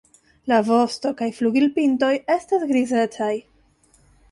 La 0.51 0.57
vosto- 0.69 1.11
kaj 1.19 1.27
flugilpintoj 1.41 2.11
estas 2.39 2.67
grizecaj. 2.73 3.31